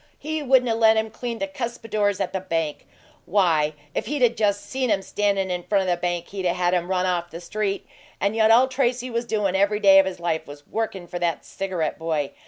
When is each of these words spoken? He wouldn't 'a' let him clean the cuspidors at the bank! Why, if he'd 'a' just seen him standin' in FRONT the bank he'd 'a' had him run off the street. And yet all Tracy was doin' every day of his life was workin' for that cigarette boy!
He 0.17 0.41
wouldn't 0.41 0.67
'a' 0.67 0.73
let 0.73 0.97
him 0.97 1.11
clean 1.11 1.37
the 1.37 1.45
cuspidors 1.47 2.19
at 2.19 2.33
the 2.33 2.39
bank! 2.39 2.87
Why, 3.27 3.73
if 3.93 4.07
he'd 4.07 4.23
'a' 4.23 4.29
just 4.29 4.65
seen 4.67 4.89
him 4.89 5.03
standin' 5.03 5.51
in 5.51 5.61
FRONT 5.61 5.85
the 5.85 5.95
bank 5.95 6.29
he'd 6.29 6.43
'a' 6.47 6.53
had 6.55 6.73
him 6.73 6.89
run 6.89 7.05
off 7.05 7.29
the 7.29 7.39
street. 7.39 7.85
And 8.19 8.35
yet 8.35 8.49
all 8.49 8.67
Tracy 8.67 9.11
was 9.11 9.25
doin' 9.27 9.55
every 9.55 9.79
day 9.79 9.99
of 9.99 10.07
his 10.07 10.19
life 10.19 10.47
was 10.47 10.65
workin' 10.65 11.05
for 11.05 11.19
that 11.19 11.45
cigarette 11.45 11.99
boy! 11.99 12.31